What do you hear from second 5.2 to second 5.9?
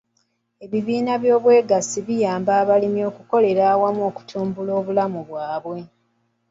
bwabwe.